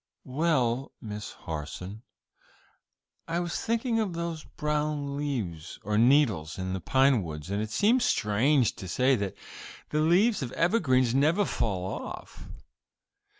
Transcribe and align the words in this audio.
"Well, 0.25 0.93
Miss 0.99 1.31
Harson, 1.31 2.01
I 3.27 3.39
was 3.39 3.59
thinking 3.61 3.99
of 3.99 4.13
those 4.13 4.43
brown 4.43 5.15
leaves, 5.15 5.77
or 5.83 5.95
'needles,' 5.95 6.57
in 6.57 6.73
the 6.73 6.79
pine 6.81 7.21
woods, 7.21 7.51
and 7.51 7.61
it 7.61 7.69
seems 7.69 8.03
strange 8.03 8.75
to 8.77 8.87
say 8.87 9.15
that 9.17 9.35
the 9.89 10.01
leaves 10.01 10.41
of 10.41 10.51
evergreens 10.53 11.13
never 11.13 11.45
fall 11.45 11.85
off." 11.85 12.47